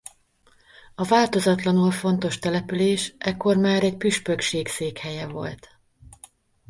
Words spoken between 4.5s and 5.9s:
székhelye volt.